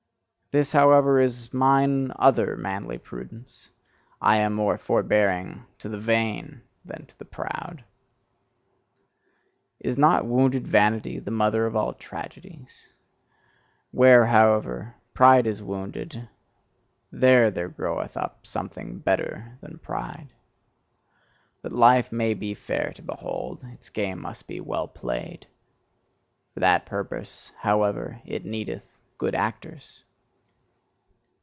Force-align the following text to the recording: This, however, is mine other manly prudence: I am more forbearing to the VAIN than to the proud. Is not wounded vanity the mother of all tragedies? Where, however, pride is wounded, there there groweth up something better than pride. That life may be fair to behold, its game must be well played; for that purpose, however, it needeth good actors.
This, 0.53 0.73
however, 0.73 1.17
is 1.21 1.53
mine 1.53 2.11
other 2.17 2.57
manly 2.57 2.97
prudence: 2.97 3.71
I 4.19 4.35
am 4.39 4.51
more 4.51 4.77
forbearing 4.77 5.63
to 5.79 5.87
the 5.87 5.97
VAIN 5.97 6.61
than 6.83 7.05
to 7.05 7.17
the 7.17 7.23
proud. 7.23 7.85
Is 9.79 9.97
not 9.97 10.25
wounded 10.25 10.67
vanity 10.67 11.19
the 11.19 11.31
mother 11.31 11.65
of 11.65 11.77
all 11.77 11.93
tragedies? 11.93 12.85
Where, 13.91 14.25
however, 14.25 14.95
pride 15.13 15.47
is 15.47 15.63
wounded, 15.63 16.27
there 17.13 17.49
there 17.49 17.69
groweth 17.69 18.17
up 18.17 18.45
something 18.45 18.99
better 18.99 19.57
than 19.61 19.79
pride. 19.79 20.33
That 21.61 21.71
life 21.71 22.11
may 22.11 22.33
be 22.33 22.55
fair 22.55 22.91
to 22.97 23.01
behold, 23.01 23.63
its 23.63 23.89
game 23.89 24.19
must 24.19 24.49
be 24.49 24.59
well 24.59 24.89
played; 24.89 25.47
for 26.53 26.59
that 26.59 26.85
purpose, 26.85 27.53
however, 27.59 28.21
it 28.25 28.43
needeth 28.43 28.83
good 29.17 29.33
actors. 29.33 30.03